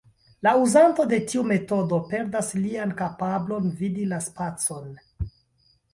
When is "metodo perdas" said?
1.51-2.49